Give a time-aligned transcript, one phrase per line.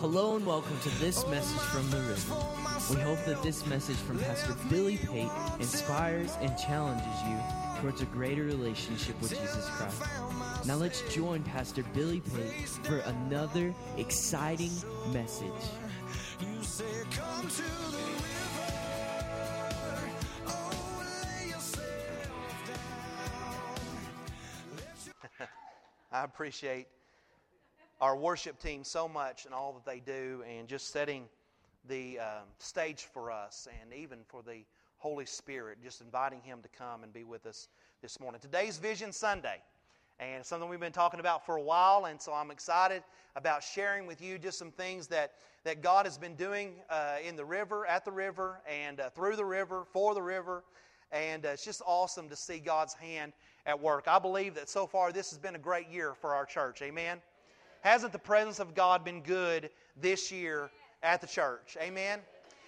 [0.00, 2.36] Hello and welcome to this message from the river.
[2.88, 5.28] We hope that this message from Pastor Billy Pate
[5.58, 7.36] inspires and challenges you
[7.80, 10.00] towards a greater relationship with Jesus Christ.
[10.68, 14.70] Now let's join Pastor Billy Pate for another exciting
[15.12, 15.50] message.
[16.40, 18.72] You say, Come to the river.
[20.46, 21.88] Oh, lay yourself
[25.40, 25.48] down.
[26.12, 26.86] I appreciate
[28.00, 31.24] our worship team so much and all that they do, and just setting
[31.88, 34.64] the um, stage for us, and even for the
[34.98, 37.68] Holy Spirit, just inviting Him to come and be with us
[38.02, 38.40] this morning.
[38.40, 39.62] Today's Vision Sunday,
[40.20, 43.02] and something we've been talking about for a while, and so I'm excited
[43.36, 45.32] about sharing with you just some things that,
[45.64, 49.36] that God has been doing uh, in the river, at the river, and uh, through
[49.36, 50.64] the river, for the river.
[51.10, 53.32] And uh, it's just awesome to see God's hand
[53.64, 54.04] at work.
[54.08, 56.82] I believe that so far this has been a great year for our church.
[56.82, 57.20] Amen.
[57.80, 60.70] Hasn't the presence of God been good this year
[61.02, 61.76] at the church?
[61.80, 62.20] Amen.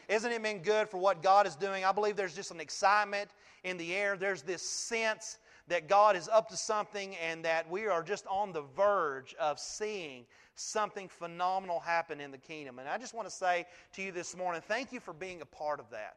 [0.08, 1.84] Isn't it been good for what God is doing?
[1.84, 3.30] I believe there's just an excitement
[3.64, 4.16] in the air.
[4.16, 8.52] There's this sense that God is up to something and that we are just on
[8.52, 10.24] the verge of seeing
[10.56, 12.78] something phenomenal happen in the kingdom.
[12.78, 15.46] And I just want to say to you this morning, thank you for being a
[15.46, 16.16] part of that.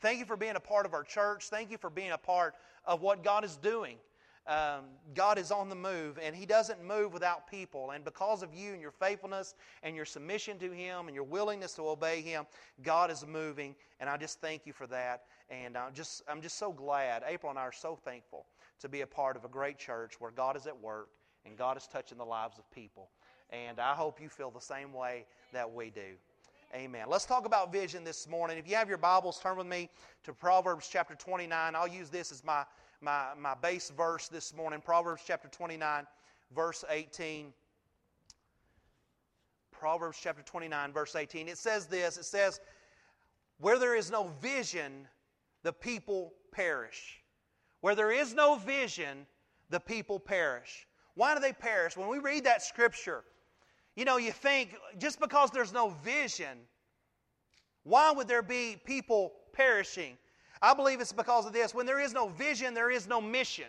[0.00, 1.48] Thank you for being a part of our church.
[1.48, 3.96] Thank you for being a part of what God is doing.
[4.46, 7.90] Um, God is on the move, and He doesn't move without people.
[7.90, 11.74] And because of you and your faithfulness and your submission to Him and your willingness
[11.74, 12.46] to obey Him,
[12.82, 13.74] God is moving.
[13.98, 15.24] And I just thank you for that.
[15.50, 17.24] And I'm just, I'm just so glad.
[17.26, 18.46] April and I are so thankful
[18.80, 21.08] to be a part of a great church where God is at work
[21.44, 23.10] and God is touching the lives of people.
[23.50, 26.14] And I hope you feel the same way that we do.
[26.74, 27.06] Amen.
[27.08, 28.58] Let's talk about vision this morning.
[28.58, 29.88] If you have your Bibles, turn with me
[30.24, 31.76] to Proverbs chapter 29.
[31.76, 32.64] I'll use this as my
[33.00, 36.06] my, my base verse this morning Proverbs chapter 29,
[36.54, 37.52] verse 18.
[39.70, 41.48] Proverbs chapter 29, verse 18.
[41.48, 42.60] It says this it says,
[43.58, 45.06] Where there is no vision,
[45.62, 47.20] the people perish.
[47.80, 49.26] Where there is no vision,
[49.70, 50.86] the people perish.
[51.14, 51.96] Why do they perish?
[51.96, 53.24] When we read that scripture,
[53.94, 56.58] you know, you think just because there's no vision,
[57.84, 60.18] why would there be people perishing?
[60.62, 61.74] I believe it's because of this.
[61.74, 63.66] When there is no vision, there is no mission.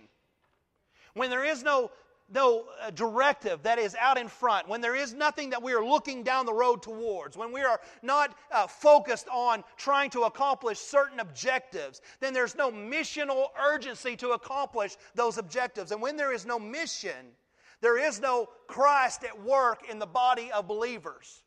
[1.14, 1.92] When there is no,
[2.34, 5.84] no uh, directive that is out in front, when there is nothing that we are
[5.84, 10.80] looking down the road towards, when we are not uh, focused on trying to accomplish
[10.80, 15.92] certain objectives, then there's no missional urgency to accomplish those objectives.
[15.92, 17.34] And when there is no mission,
[17.82, 21.44] there is no Christ at work in the body of believers.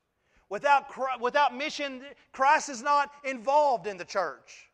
[0.49, 0.87] Without,
[1.21, 2.03] without mission,
[2.33, 4.70] Christ is not involved in the church.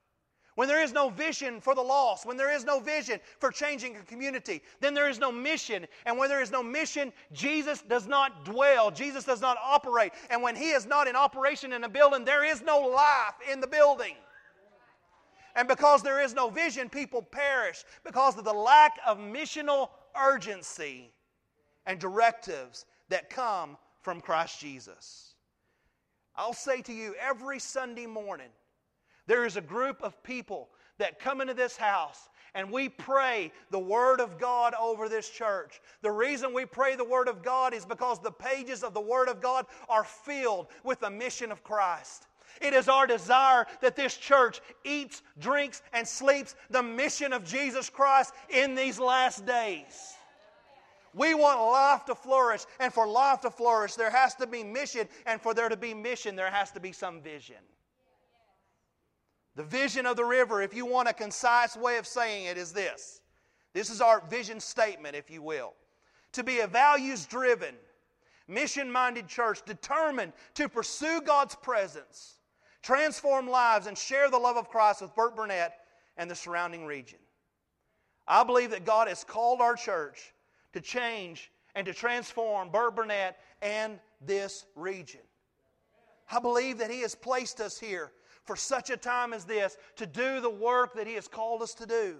[0.56, 3.94] When there is no vision for the lost, when there is no vision for changing
[3.96, 5.86] a community, then there is no mission.
[6.06, 8.90] And when there is no mission, Jesus does not dwell.
[8.90, 10.12] Jesus does not operate.
[10.30, 13.60] And when He is not in operation in a building, there is no life in
[13.60, 14.14] the building.
[15.56, 21.12] And because there is no vision, people perish because of the lack of missional urgency
[21.84, 25.34] and directives that come from Christ Jesus.
[26.34, 28.48] I'll say to you every Sunday morning,
[29.26, 33.78] there is a group of people that come into this house and we pray the
[33.78, 35.82] Word of God over this church.
[36.00, 39.28] The reason we pray the Word of God is because the pages of the Word
[39.28, 42.26] of God are filled with the mission of Christ.
[42.62, 47.90] It is our desire that this church eats, drinks, and sleeps the mission of Jesus
[47.90, 50.14] Christ in these last days.
[51.12, 55.08] We want life to flourish, and for life to flourish, there has to be mission,
[55.26, 57.56] and for there to be mission, there has to be some vision.
[59.56, 62.72] The vision of the river, if you want a concise way of saying it, is
[62.72, 63.22] this.
[63.72, 65.72] This is our vision statement, if you will.
[66.32, 67.74] To be a values driven,
[68.46, 72.34] mission minded church determined to pursue God's presence,
[72.82, 75.70] transform lives, and share the love of Christ with Burkburnett
[76.18, 77.18] and the surrounding region.
[78.28, 80.34] I believe that God has called our church
[80.74, 85.20] to change and to transform Burkburnett and this region.
[86.30, 88.12] I believe that He has placed us here
[88.46, 91.74] for such a time as this to do the work that He has called us
[91.74, 92.16] to do.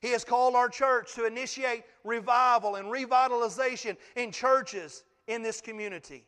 [0.00, 6.24] He has called our church to initiate revival and revitalization in churches in this community.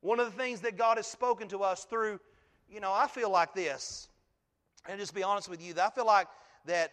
[0.00, 2.20] One of the things that God has spoken to us through,
[2.70, 4.08] you know, I feel like this,
[4.88, 6.28] and just be honest with you, I feel like
[6.66, 6.92] that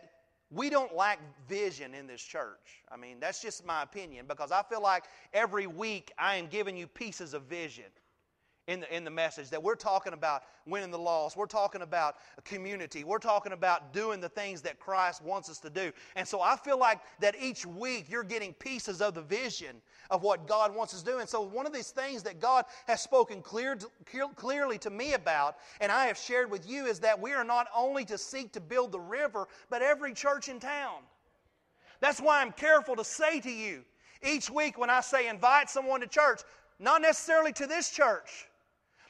[0.50, 2.84] we don't lack vision in this church.
[2.92, 5.04] I mean, that's just my opinion because I feel like
[5.34, 7.86] every week I am giving you pieces of vision.
[8.68, 11.38] In the, in the message that we're talking about winning the lost.
[11.38, 13.04] We're talking about a community.
[13.04, 15.92] We're talking about doing the things that Christ wants us to do.
[16.16, 19.76] And so I feel like that each week you're getting pieces of the vision
[20.10, 21.20] of what God wants us to do.
[21.20, 23.78] And so one of these things that God has spoken clear,
[24.36, 27.68] clearly to me about, and I have shared with you, is that we are not
[27.76, 31.02] only to seek to build the river, but every church in town.
[32.00, 33.84] That's why I'm careful to say to you
[34.24, 36.42] each week when I say invite someone to church,
[36.80, 38.48] not necessarily to this church.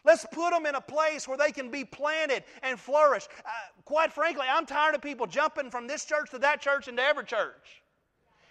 [0.06, 3.28] Let's put them in a place where they can be planted and flourish.
[3.40, 3.50] Uh,
[3.86, 7.04] quite frankly, I'm tired of people jumping from this church to that church and to
[7.04, 7.82] every church.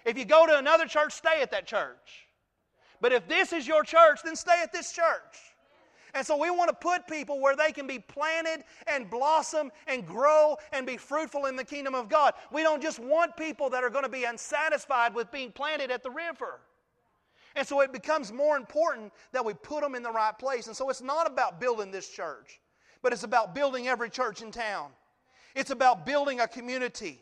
[0.05, 2.27] If you go to another church, stay at that church.
[3.01, 5.39] But if this is your church, then stay at this church.
[6.15, 10.07] And so we want to put people where they can be planted and blossom and
[10.07, 12.35] grow and be fruitful in the kingdom of God.
[12.53, 16.03] We don't just want people that are going to be unsatisfied with being planted at
[16.03, 16.61] the river.
[17.57, 20.67] And so it becomes more important that we put them in the right place.
[20.67, 22.61] And so it's not about building this church,
[23.03, 24.91] but it's about building every church in town.
[25.55, 27.21] It's about building a community.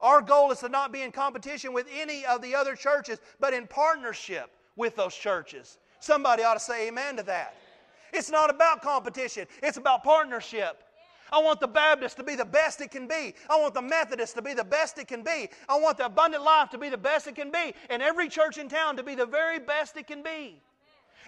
[0.00, 3.52] Our goal is to not be in competition with any of the other churches, but
[3.52, 5.78] in partnership with those churches.
[6.00, 7.54] Somebody ought to say amen to that.
[8.12, 10.82] It's not about competition, it's about partnership.
[11.32, 13.34] I want the Baptist to be the best it can be.
[13.48, 15.48] I want the Methodist to be the best it can be.
[15.66, 17.72] I want the abundant life to be the best it can be.
[17.88, 20.60] And every church in town to be the very best it can be.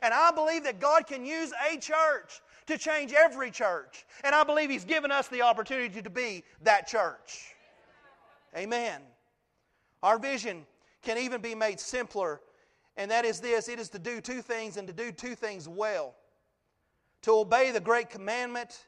[0.02, 4.04] And I believe that God can use a church to change every church.
[4.22, 7.54] And I believe He's given us the opportunity to be that church.
[8.54, 9.00] Amen.
[10.02, 10.66] Our vision
[11.02, 12.42] can even be made simpler,
[12.98, 15.66] and that is this it is to do two things and to do two things
[15.66, 16.14] well
[17.22, 18.84] to obey the great commandment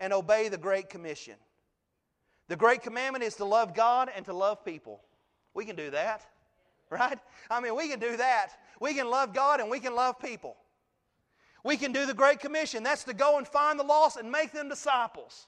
[0.00, 1.34] and obey the Great Commission.
[2.48, 5.02] The Great Commandment is to love God and to love people.
[5.54, 6.22] We can do that,
[6.90, 7.18] right?
[7.50, 8.48] I mean, we can do that.
[8.80, 10.56] We can love God and we can love people.
[11.62, 12.82] We can do the Great Commission.
[12.82, 15.46] That's to go and find the lost and make them disciples.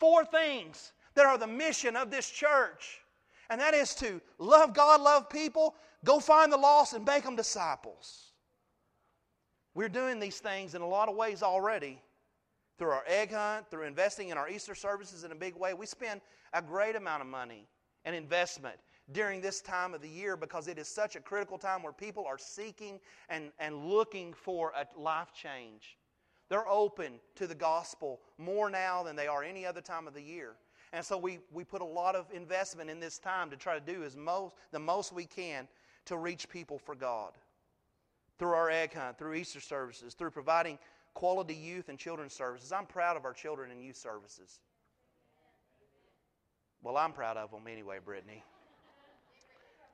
[0.00, 3.00] Four things that are the mission of this church.
[3.50, 5.74] And that is to love God, love people,
[6.04, 8.32] go find the lost, and make them disciples.
[9.74, 12.00] We're doing these things in a lot of ways already
[12.78, 15.74] through our egg hunt, through investing in our Easter services in a big way.
[15.74, 16.20] We spend
[16.52, 17.66] a great amount of money
[18.04, 18.76] and investment
[19.12, 22.24] during this time of the year because it is such a critical time where people
[22.26, 25.98] are seeking and, and looking for a life change.
[26.48, 30.22] They're open to the gospel more now than they are any other time of the
[30.22, 30.56] year.
[30.92, 33.80] And so we, we put a lot of investment in this time to try to
[33.80, 35.66] do as most, the most we can
[36.04, 37.32] to reach people for God.
[38.38, 40.78] Through our egg hunt, through Easter services, through providing
[41.14, 42.72] quality youth and children's services.
[42.72, 44.60] I'm proud of our children and youth services.
[46.82, 48.44] Well, I'm proud of them anyway, Brittany.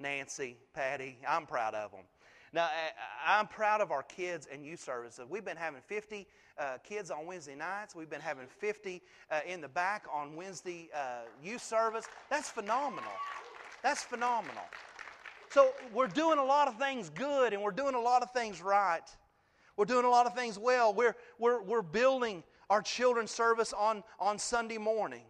[0.00, 2.00] Nancy, Patty, I'm proud of them.
[2.52, 2.68] Now,
[3.24, 5.24] I'm proud of our kids and youth services.
[5.28, 6.26] We've been having 50
[6.58, 7.94] uh, kids on Wednesday nights.
[7.94, 12.06] We've been having 50 uh, in the back on Wednesday uh, youth service.
[12.28, 13.12] That's phenomenal.
[13.84, 14.64] That's phenomenal.
[15.50, 18.60] So, we're doing a lot of things good and we're doing a lot of things
[18.60, 19.02] right.
[19.80, 20.92] We're doing a lot of things well.
[20.92, 25.22] We're, we're, we're building our children's service on, on Sunday morning.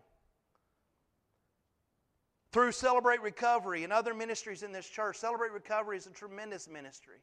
[2.51, 7.19] Through Celebrate Recovery and other ministries in this church, Celebrate Recovery is a tremendous ministry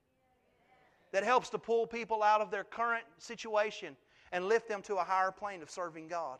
[1.11, 3.97] that helps to pull people out of their current situation
[4.31, 6.39] and lift them to a higher plane of serving God.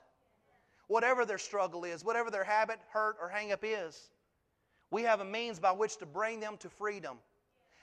[0.87, 4.11] Whatever their struggle is, whatever their habit, hurt, or hangup is,
[4.89, 7.17] we have a means by which to bring them to freedom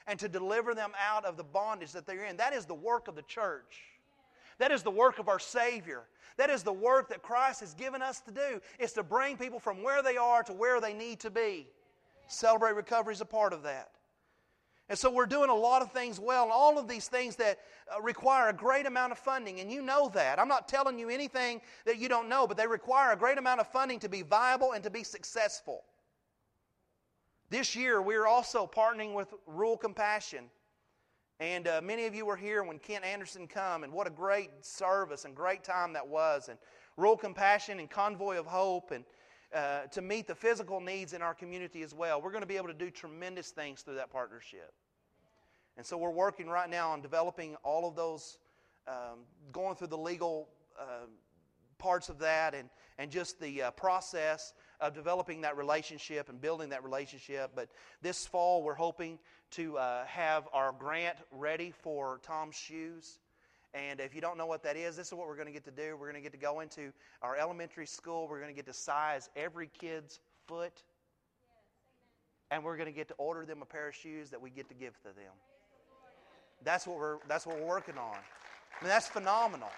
[0.07, 2.37] and to deliver them out of the bondage that they're in.
[2.37, 3.83] That is the work of the church.
[4.57, 6.03] That is the work of our Savior.
[6.37, 9.59] That is the work that Christ has given us to do, is to bring people
[9.59, 11.67] from where they are to where they need to be.
[12.27, 13.91] Celebrate Recovery is a part of that.
[14.87, 17.59] And so we're doing a lot of things well, all of these things that
[17.93, 20.37] uh, require a great amount of funding, and you know that.
[20.39, 23.61] I'm not telling you anything that you don't know, but they require a great amount
[23.61, 25.83] of funding to be viable and to be successful.
[27.55, 30.49] This year, we're also partnering with Rural Compassion.
[31.39, 34.49] And uh, many of you were here when Kent Anderson come, and what a great
[34.59, 36.49] service and great time that was.
[36.49, 36.59] And
[36.97, 39.05] Rural Compassion and Convoy of Hope, and
[39.53, 42.21] uh, to meet the physical needs in our community as well.
[42.21, 44.73] We're going to be able to do tremendous things through that partnership.
[45.77, 48.37] And so we're working right now on developing all of those,
[48.85, 49.19] um,
[49.53, 51.05] going through the legal uh,
[51.77, 56.69] parts of that and, and just the uh, process of developing that relationship and building
[56.69, 57.51] that relationship.
[57.55, 57.69] But
[58.01, 59.19] this fall, we're hoping
[59.51, 63.19] to uh, have our grant ready for Tom's Shoes.
[63.73, 65.65] And if you don't know what that is, this is what we're going to get
[65.65, 65.97] to do.
[65.99, 68.27] We're going to get to go into our elementary school.
[68.27, 70.83] We're going to get to size every kid's foot.
[72.51, 74.69] And we're going to get to order them a pair of shoes that we get
[74.69, 75.33] to give to them.
[76.63, 78.15] That's what we're, that's what we're working on.
[78.15, 79.69] I mean, that's phenomenal.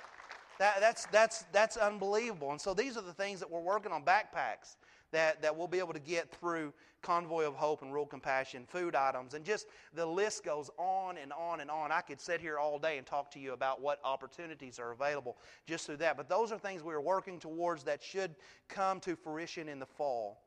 [0.60, 2.52] That, that's, that's, that's unbelievable.
[2.52, 4.78] And so these are the things that we're working on backpacks
[5.12, 8.96] that, that we'll be able to get through Convoy of Hope and Rural Compassion, food
[8.96, 11.92] items, and just the list goes on and on and on.
[11.92, 15.38] I could sit here all day and talk to you about what opportunities are available
[15.68, 16.18] just through that.
[16.18, 18.36] But those are things we are working towards that should
[18.68, 20.42] come to fruition in the fall.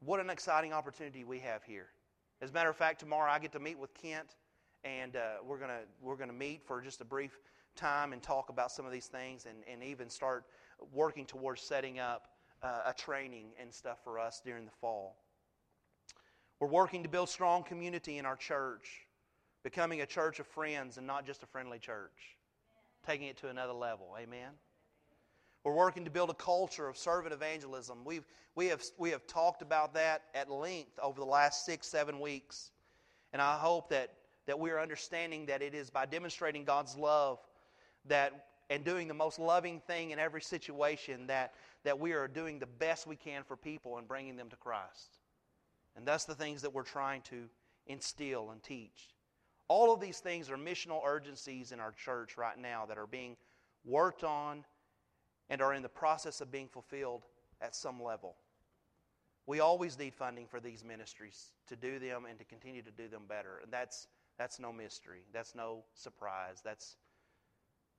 [0.00, 1.88] What an exciting opportunity we have here.
[2.42, 4.36] As a matter of fact, tomorrow I get to meet with Kent,
[4.84, 7.38] and uh, we're going to we're gonna meet for just a brief
[7.80, 10.44] time and talk about some of these things and, and even start
[10.92, 12.28] working towards setting up
[12.62, 15.16] uh, a training and stuff for us during the fall.
[16.60, 19.06] We're working to build strong community in our church,
[19.62, 22.36] becoming a church of friends and not just a friendly church,
[23.06, 24.14] taking it to another level.
[24.20, 24.50] Amen.
[25.64, 28.04] We're working to build a culture of servant evangelism.
[28.04, 32.20] We've, we, have, we have talked about that at length over the last six, seven
[32.20, 32.70] weeks.
[33.32, 34.12] And I hope that,
[34.46, 37.38] that we are understanding that it is by demonstrating God's love
[38.06, 41.54] that, and doing the most loving thing in every situation that,
[41.84, 45.18] that we are doing the best we can for people and bringing them to Christ.
[45.96, 47.48] And that's the things that we're trying to
[47.86, 49.08] instill and teach.
[49.68, 53.36] All of these things are missional urgencies in our church right now that are being
[53.84, 54.64] worked on
[55.48, 57.26] and are in the process of being fulfilled
[57.60, 58.36] at some level.
[59.46, 63.08] We always need funding for these ministries to do them and to continue to do
[63.08, 63.60] them better.
[63.62, 64.06] And that's,
[64.38, 65.22] that's no mystery.
[65.32, 66.60] That's no surprise.
[66.64, 66.96] That's,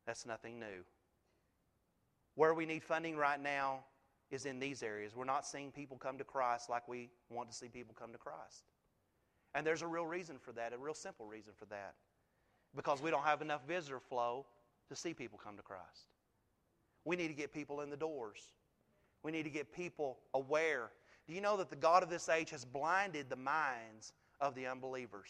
[0.05, 0.85] that's nothing new.
[2.35, 3.79] Where we need funding right now
[4.29, 5.15] is in these areas.
[5.15, 8.17] We're not seeing people come to Christ like we want to see people come to
[8.17, 8.63] Christ.
[9.53, 11.95] And there's a real reason for that, a real simple reason for that.
[12.75, 14.45] Because we don't have enough visitor flow
[14.89, 16.07] to see people come to Christ.
[17.03, 18.39] We need to get people in the doors.
[19.23, 20.91] We need to get people aware.
[21.27, 24.67] Do you know that the God of this age has blinded the minds of the
[24.67, 25.29] unbelievers?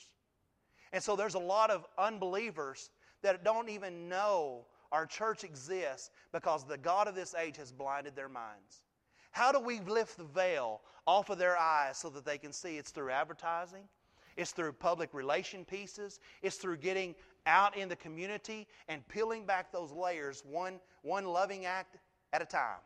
[0.94, 6.66] And so there's a lot of unbelievers that don't even know our church exists because
[6.66, 8.82] the God of this age has blinded their minds.
[9.32, 12.78] How do we lift the veil off of their eyes so that they can see?
[12.78, 13.84] It's through advertising,
[14.36, 19.72] it's through public relation pieces, it's through getting out in the community and peeling back
[19.72, 21.98] those layers one, one loving act
[22.34, 22.80] at a time.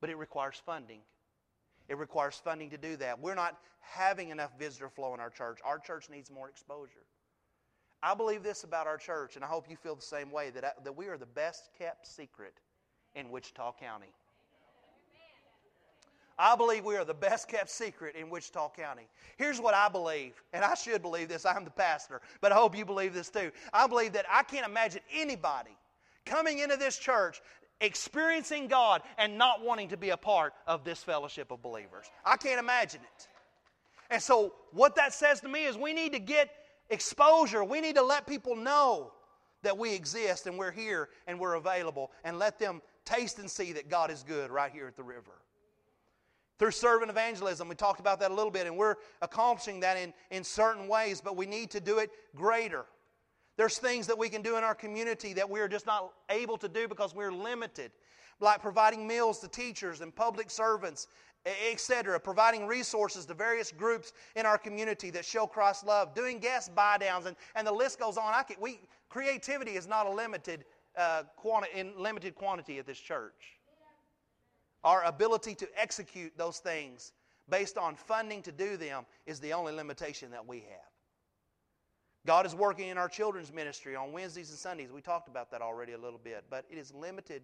[0.00, 1.00] But it requires funding.
[1.88, 3.20] It requires funding to do that.
[3.20, 5.58] We're not having enough visitor flow in our church.
[5.64, 7.04] Our church needs more exposure.
[8.02, 10.64] I believe this about our church, and I hope you feel the same way that,
[10.64, 12.54] I, that we are the best kept secret
[13.14, 14.12] in Wichita County.
[16.38, 19.06] I believe we are the best kept secret in Wichita County.
[19.36, 21.46] Here's what I believe, and I should believe this.
[21.46, 23.52] I'm the pastor, but I hope you believe this too.
[23.72, 25.76] I believe that I can't imagine anybody
[26.24, 27.40] coming into this church
[27.80, 32.06] experiencing God and not wanting to be a part of this fellowship of believers.
[32.24, 33.28] I can't imagine it.
[34.10, 36.50] And so, what that says to me is we need to get
[36.92, 37.64] exposure.
[37.64, 39.12] We need to let people know
[39.62, 43.72] that we exist and we're here and we're available and let them taste and see
[43.72, 45.32] that God is good right here at the river.
[46.58, 50.12] Through servant evangelism, we talked about that a little bit, and we're accomplishing that in,
[50.30, 52.84] in certain ways, but we need to do it greater.
[53.56, 56.68] There's things that we can do in our community that we're just not able to
[56.68, 57.90] do because we're limited,
[58.40, 61.08] like providing meals to teachers and public servants
[61.44, 66.74] etc., providing resources to various groups in our community that show Christ's love, doing guest
[66.74, 68.32] buy downs, and, and the list goes on.
[68.32, 70.64] I can, we, creativity is not a limited,
[70.96, 73.58] uh, quanti- in limited quantity at this church.
[74.84, 77.12] Our ability to execute those things
[77.48, 80.90] based on funding to do them is the only limitation that we have.
[82.24, 84.92] God is working in our children's ministry on Wednesdays and Sundays.
[84.92, 87.42] We talked about that already a little bit, but it is limited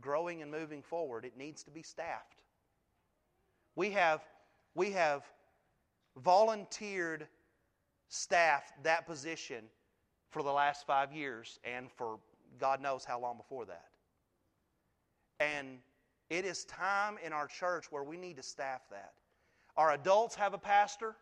[0.00, 1.24] growing and moving forward.
[1.24, 2.42] It needs to be staffed.
[3.76, 4.20] We have,
[4.74, 5.24] we have
[6.16, 7.26] volunteered
[8.08, 9.64] staff that position
[10.30, 12.18] for the last five years and for
[12.58, 13.88] God knows how long before that.
[15.40, 15.78] And
[16.30, 19.12] it is time in our church where we need to staff that.
[19.76, 21.16] Our adults have a pastor.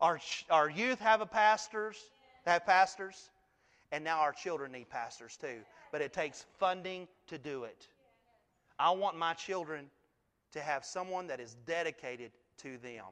[0.00, 0.18] Our,
[0.50, 1.96] our youth have a pastors,
[2.44, 3.30] have pastors,
[3.92, 5.58] and now our children need pastors too.
[5.92, 7.86] But it takes funding to do it.
[8.78, 9.86] I want my children
[10.52, 13.04] to have someone that is dedicated to them.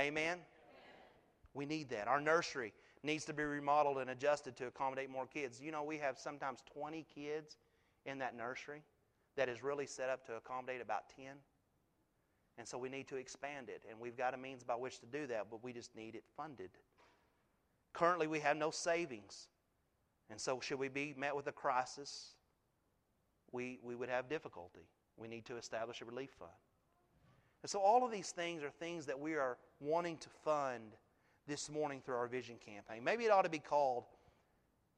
[0.00, 0.38] Amen?
[1.54, 2.08] We need that.
[2.08, 2.72] Our nursery
[3.02, 5.60] needs to be remodeled and adjusted to accommodate more kids.
[5.60, 7.56] You know, we have sometimes 20 kids
[8.04, 8.82] in that nursery
[9.36, 11.26] that is really set up to accommodate about 10.
[12.58, 13.84] And so we need to expand it.
[13.88, 16.24] And we've got a means by which to do that, but we just need it
[16.36, 16.70] funded.
[17.92, 19.48] Currently, we have no savings.
[20.30, 22.34] And so, should we be met with a crisis?
[23.52, 24.86] we, we would have difficulty.
[25.16, 26.50] We need to establish a relief fund.
[27.62, 30.92] And so, all of these things are things that we are wanting to fund
[31.46, 33.04] this morning through our vision campaign.
[33.04, 34.04] Maybe it ought to be called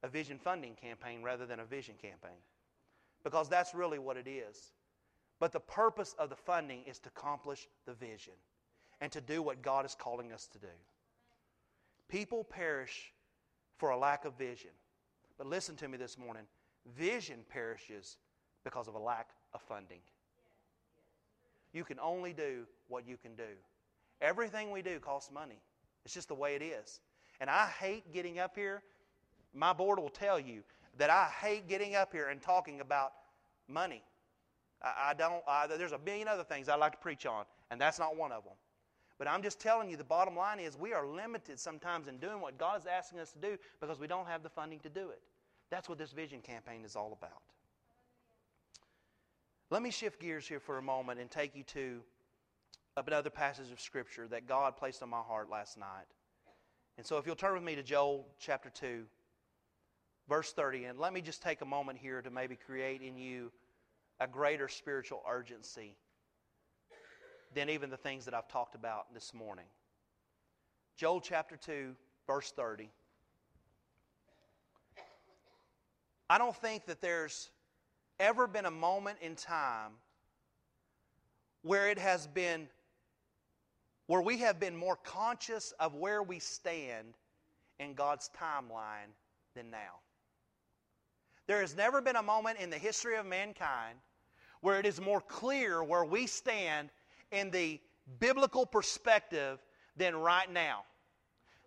[0.03, 2.39] a vision funding campaign rather than a vision campaign
[3.25, 4.73] because that's really what it is.
[5.41, 8.35] But the purpose of the funding is to accomplish the vision
[9.01, 10.67] and to do what God is calling us to do.
[12.09, 13.13] People perish
[13.77, 14.71] for a lack of vision.
[15.43, 16.45] But listen to me this morning
[16.97, 18.17] vision perishes
[18.63, 19.99] because of a lack of funding.
[21.73, 23.51] You can only do what you can do.
[24.21, 25.61] Everything we do costs money.
[26.05, 27.01] It's just the way it is.
[27.41, 28.85] And I hate getting up here.
[29.53, 30.63] My board will tell you
[30.97, 33.11] that I hate getting up here and talking about
[33.67, 34.05] money.
[34.81, 37.81] I, I don't, I, there's a million other things I like to preach on, and
[37.81, 38.55] that's not one of them.
[39.19, 42.41] But I'm just telling you, the bottom line is we are limited sometimes in doing
[42.41, 45.11] what God is asking us to do because we don't have the funding to do
[45.11, 45.21] it.
[45.73, 47.41] That's what this vision campaign is all about.
[49.71, 52.03] Let me shift gears here for a moment and take you to
[52.95, 56.05] another passage of Scripture that God placed on my heart last night.
[56.99, 59.05] And so, if you'll turn with me to Joel chapter 2,
[60.29, 63.51] verse 30, and let me just take a moment here to maybe create in you
[64.21, 65.97] a greater spiritual urgency
[67.55, 69.65] than even the things that I've talked about this morning.
[70.99, 71.95] Joel chapter 2,
[72.27, 72.91] verse 30.
[76.33, 77.51] I don't think that there's
[78.19, 79.91] ever been a moment in time
[81.61, 82.69] where it has been
[84.07, 87.19] where we have been more conscious of where we stand
[87.79, 89.13] in God's timeline
[89.55, 90.01] than now.
[91.49, 93.99] There has never been a moment in the history of mankind
[94.63, 96.89] where it is more clear where we stand
[97.31, 97.79] in the
[98.21, 99.59] biblical perspective
[99.99, 100.85] than right now.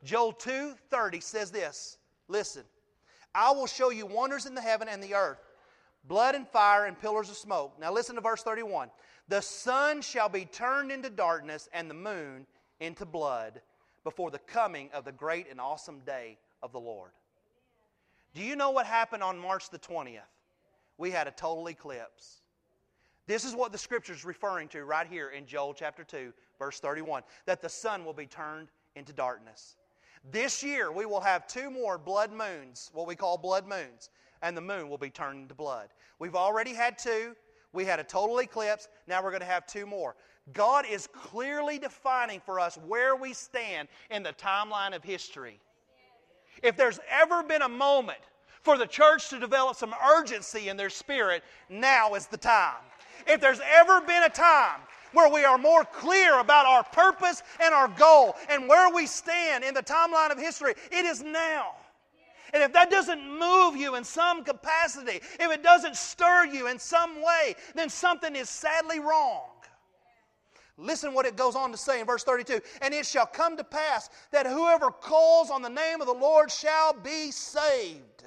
[0.03, 1.99] Joel 2:30 says this.
[2.27, 2.63] Listen.
[3.35, 5.39] I will show you wonders in the heaven and the earth,
[6.07, 7.73] blood and fire and pillars of smoke.
[7.79, 8.89] Now listen to verse 31.
[9.27, 12.47] The sun shall be turned into darkness and the moon
[12.79, 13.61] into blood
[14.05, 17.11] before the coming of the great and awesome day of the Lord.
[18.33, 20.19] Do you know what happened on March the 20th?
[20.97, 22.41] We had a total eclipse.
[23.27, 26.79] This is what the scripture is referring to right here in Joel chapter 2, verse
[26.79, 29.75] 31 that the sun will be turned into darkness.
[30.31, 34.09] This year, we will have two more blood moons, what we call blood moons,
[34.41, 35.89] and the moon will be turned into blood.
[36.19, 37.35] We've already had two.
[37.73, 38.87] We had a total eclipse.
[39.07, 40.15] Now we're going to have two more.
[40.53, 45.59] God is clearly defining for us where we stand in the timeline of history.
[46.63, 48.19] If there's ever been a moment
[48.61, 52.81] for the church to develop some urgency in their spirit, now is the time.
[53.27, 54.81] If there's ever been a time
[55.15, 59.63] where we are more clear about our purpose and our goal and where we stand
[59.63, 61.71] in the timeline of history, it is now.
[62.53, 66.77] And if that doesn't move you in some capacity, if it doesn't stir you in
[66.77, 69.49] some way, then something is sadly wrong.
[70.77, 73.63] Listen what it goes on to say in verse 32 And it shall come to
[73.63, 78.23] pass that whoever calls on the name of the Lord shall be saved.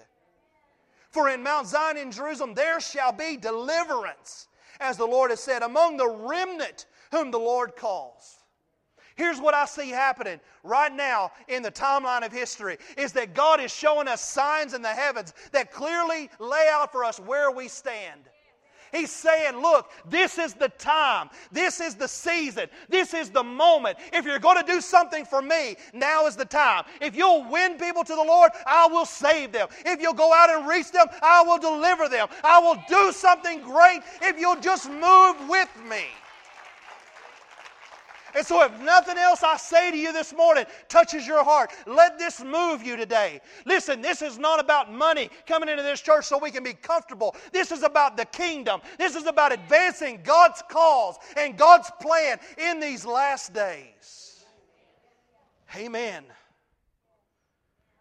[1.11, 4.48] For in Mount Zion in Jerusalem there shall be deliverance
[4.81, 8.37] as the Lord has said, among the remnant whom the Lord calls.
[9.17, 13.61] Here's what I see happening right now in the timeline of history is that God
[13.61, 17.67] is showing us signs in the heavens that clearly lay out for us where we
[17.67, 18.29] stand.
[18.92, 21.31] He's saying, Look, this is the time.
[21.53, 22.68] This is the season.
[22.88, 23.98] This is the moment.
[24.12, 26.85] If you're going to do something for me, now is the time.
[27.01, 29.68] If you'll win people to the Lord, I will save them.
[29.85, 32.29] If you'll go out and reach them, I will deliver them.
[32.44, 36.05] I will do something great if you'll just move with me.
[38.35, 42.19] And so, if nothing else I say to you this morning touches your heart, let
[42.19, 43.41] this move you today.
[43.64, 47.35] Listen, this is not about money coming into this church so we can be comfortable.
[47.53, 48.81] This is about the kingdom.
[48.99, 54.45] This is about advancing God's cause and God's plan in these last days.
[55.75, 56.25] Amen.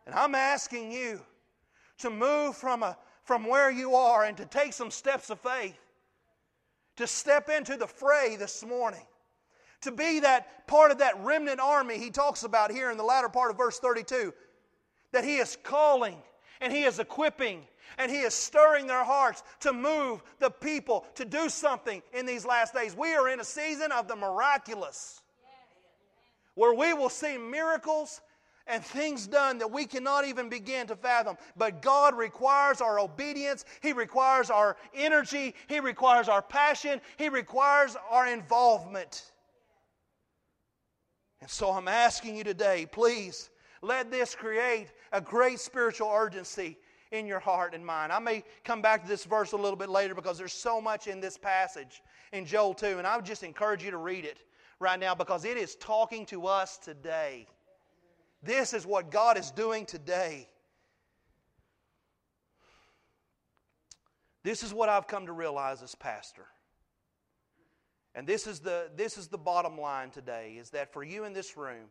[0.05, 1.21] And I'm asking you
[1.99, 5.77] to move from, a, from where you are and to take some steps of faith,
[6.97, 9.05] to step into the fray this morning
[9.81, 13.29] to be that part of that remnant army he talks about here in the latter
[13.29, 14.33] part of verse 32
[15.11, 16.17] that he is calling
[16.61, 17.63] and he is equipping
[17.97, 22.45] and he is stirring their hearts to move the people to do something in these
[22.45, 22.95] last days.
[22.95, 25.21] We are in a season of the miraculous
[26.55, 28.21] where we will see miracles
[28.65, 31.37] and things done that we cannot even begin to fathom.
[31.55, 37.95] But God requires our obedience, He requires our energy, He requires our passion, He requires
[38.09, 39.31] our involvement.
[41.41, 43.49] And so I'm asking you today, please
[43.81, 46.77] let this create a great spiritual urgency
[47.11, 48.11] in your heart and mind.
[48.11, 51.07] I may come back to this verse a little bit later because there's so much
[51.07, 52.01] in this passage
[52.33, 54.39] in Joel 2, and I would just encourage you to read it
[54.79, 57.47] right now because it is talking to us today.
[58.43, 60.47] This is what God is doing today.
[64.43, 66.45] This is what I've come to realize as pastor.
[68.15, 71.33] And this is the, this is the bottom line today is that for you in
[71.33, 71.85] this room,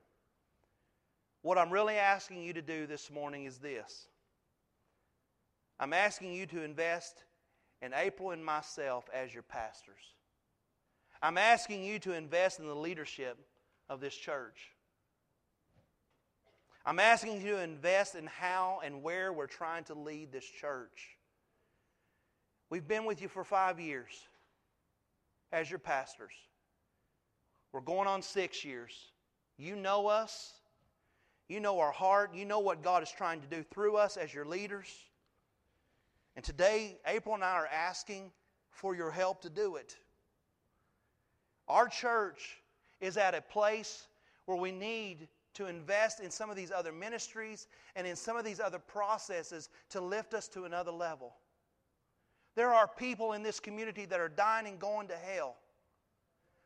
[1.43, 4.09] what I'm really asking you to do this morning is this
[5.79, 7.25] I'm asking you to invest
[7.83, 10.03] in April and myself as your pastors.
[11.23, 13.39] I'm asking you to invest in the leadership
[13.89, 14.73] of this church.
[16.85, 21.17] I'm asking you to invest in how and where we're trying to lead this church.
[22.71, 24.13] We've been with you for five years
[25.53, 26.33] as your pastors.
[27.73, 28.93] We're going on six years.
[29.59, 30.55] You know us.
[31.49, 32.35] You know our heart.
[32.35, 34.89] You know what God is trying to do through us as your leaders.
[36.35, 38.31] And today, April and I are asking
[38.71, 39.97] for your help to do it.
[41.69, 42.61] Our church
[43.01, 44.07] is at a place
[44.45, 48.45] where we need to invest in some of these other ministries and in some of
[48.45, 51.35] these other processes to lift us to another level.
[52.57, 55.57] There are people in this community that are dying and going to hell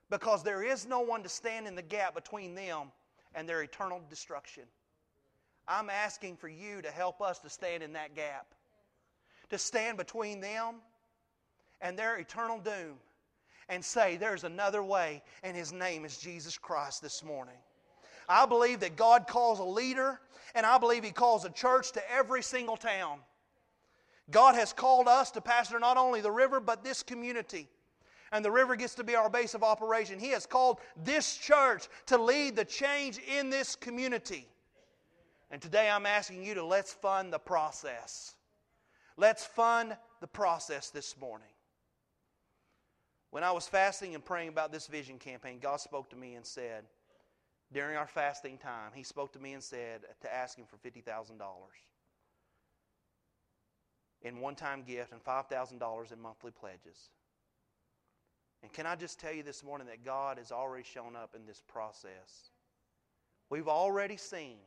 [0.08, 2.92] because there is no one to stand in the gap between them
[3.34, 4.64] and their eternal destruction.
[5.66, 8.46] I'm asking for you to help us to stand in that gap,
[9.50, 10.76] to stand between them
[11.80, 12.96] and their eternal doom
[13.68, 17.58] and say, There's another way, and His name is Jesus Christ this morning.
[18.28, 20.20] I believe that God calls a leader,
[20.54, 23.18] and I believe He calls a church to every single town.
[24.30, 27.68] God has called us to pastor not only the river, but this community.
[28.32, 30.18] And the river gets to be our base of operation.
[30.18, 34.46] He has called this church to lead the change in this community.
[35.50, 38.36] And today I'm asking you to let's fund the process.
[39.16, 41.48] Let's fund the process this morning.
[43.30, 46.46] When I was fasting and praying about this vision campaign, God spoke to me and
[46.46, 46.84] said,
[47.72, 51.36] during our fasting time, He spoke to me and said to ask Him for $50,000
[54.22, 57.10] in one time gift and $5,000 in monthly pledges.
[58.62, 61.46] And can I just tell you this morning that God has already shown up in
[61.46, 62.50] this process?
[63.48, 64.58] We've already seen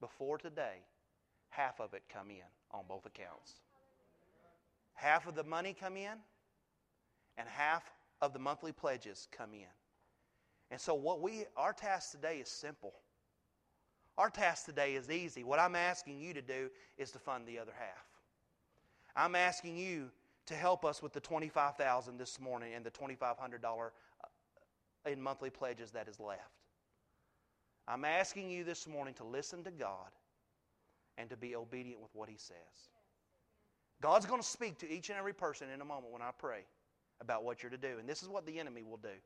[0.00, 0.82] before today
[1.50, 3.54] half of it come in on both accounts.
[4.94, 6.14] Half of the money come in,
[7.36, 7.84] and half
[8.20, 9.70] of the monthly pledges come in.
[10.70, 12.94] And so what we our task today is simple.
[14.18, 15.44] Our task today is easy.
[15.44, 18.04] What I'm asking you to do is to fund the other half.
[19.16, 20.10] I'm asking you
[20.46, 25.90] to help us with the 25000 this morning and the $2500 uh, in monthly pledges
[25.90, 26.50] that is left.
[27.86, 30.10] I'm asking you this morning to listen to God
[31.16, 32.56] and to be obedient with what he says.
[34.00, 36.64] God's going to speak to each and every person in a moment when I pray
[37.20, 37.98] about what you're to do.
[37.98, 39.16] And this is what the enemy will do.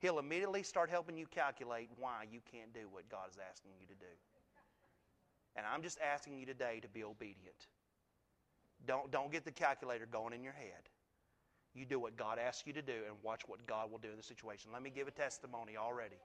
[0.00, 3.86] He'll immediately start helping you calculate why you can't do what God is asking you
[3.86, 4.12] to do.
[5.56, 7.66] And I'm just asking you today to be obedient.
[8.86, 10.88] Don't, don't get the calculator going in your head.
[11.74, 14.16] You do what God asks you to do and watch what God will do in
[14.16, 14.70] the situation.
[14.72, 16.16] Let me give a testimony already.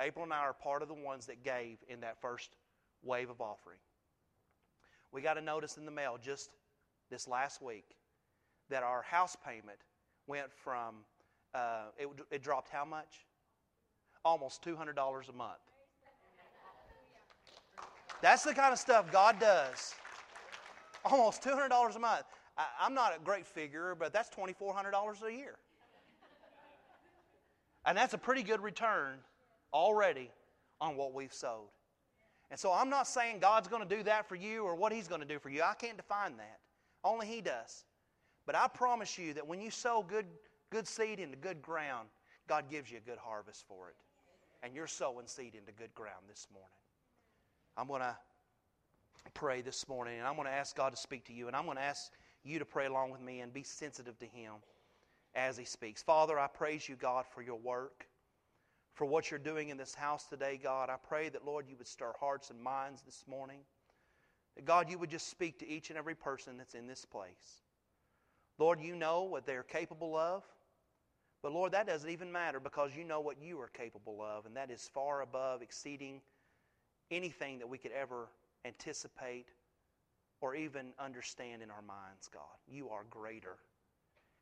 [0.00, 2.50] April and I are part of the ones that gave in that first
[3.02, 3.78] wave of offering.
[5.12, 6.50] We got a notice in the mail just
[7.10, 7.96] this last week
[8.68, 9.78] that our house payment
[10.26, 10.96] went from,
[11.54, 13.26] uh, it, it dropped how much?
[14.24, 14.94] Almost $200
[15.28, 15.58] a month.
[18.22, 19.94] That's the kind of stuff God does
[21.04, 22.24] almost $200 a month.
[22.56, 25.56] I, I'm not a great figure, but that's $2,400 a year.
[27.86, 29.18] And that's a pretty good return
[29.72, 30.30] already
[30.80, 31.68] on what we've sowed.
[32.50, 35.08] And so I'm not saying God's going to do that for you or what He's
[35.08, 35.62] going to do for you.
[35.62, 36.58] I can't define that.
[37.04, 37.84] Only He does.
[38.44, 40.26] But I promise you that when you sow good,
[40.70, 42.08] good seed into good ground,
[42.48, 43.96] God gives you a good harvest for it.
[44.62, 46.68] And you're sowing seed into good ground this morning.
[47.76, 48.16] I'm going to
[49.34, 51.64] pray this morning, and I'm going to ask God to speak to you, and I'm
[51.64, 54.54] going to ask you to pray along with me and be sensitive to Him
[55.34, 56.02] as He speaks.
[56.02, 58.06] Father, I praise you, God, for your work,
[58.94, 60.90] for what you're doing in this house today, God.
[60.90, 63.60] I pray that, Lord, you would stir hearts and minds this morning.
[64.56, 67.62] That, God, you would just speak to each and every person that's in this place.
[68.58, 70.44] Lord, you know what they're capable of.
[71.42, 74.56] But Lord, that doesn't even matter because you know what you are capable of, and
[74.56, 76.20] that is far above exceeding
[77.10, 78.28] anything that we could ever
[78.64, 79.48] anticipate,
[80.40, 82.42] or even understand in our minds, God.
[82.66, 83.56] You are greater.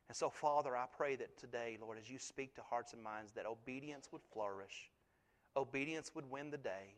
[0.07, 3.31] And so, Father, I pray that today, Lord, as you speak to hearts and minds,
[3.33, 4.89] that obedience would flourish,
[5.55, 6.95] obedience would win the day,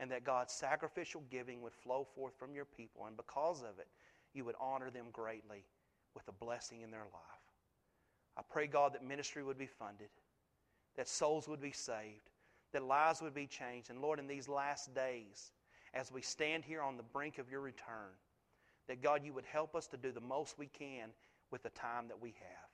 [0.00, 3.04] and that God's sacrificial giving would flow forth from your people.
[3.06, 3.88] And because of it,
[4.32, 5.64] you would honor them greatly
[6.14, 7.40] with a blessing in their life.
[8.36, 10.08] I pray, God, that ministry would be funded,
[10.96, 12.30] that souls would be saved,
[12.72, 13.90] that lives would be changed.
[13.90, 15.52] And Lord, in these last days,
[15.94, 18.14] as we stand here on the brink of your return,
[18.88, 21.10] that God, you would help us to do the most we can
[21.50, 22.68] with the time that we have.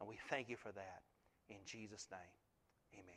[0.00, 1.02] And we thank you for that.
[1.48, 2.20] In Jesus' name,
[2.94, 3.14] amen.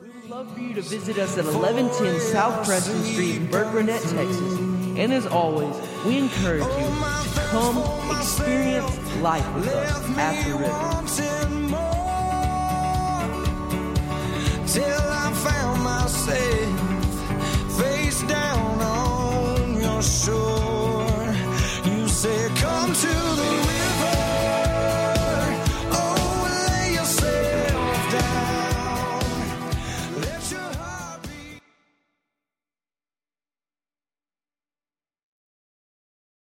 [0.00, 4.00] We would love for you to visit us at 1110 South Preston Street in Burkburnett,
[4.00, 4.58] Texas.
[4.98, 7.76] And as always, we encourage you to come
[8.16, 10.98] experience life with us at the river.
[14.66, 16.97] till I found myself
[20.00, 20.57] sure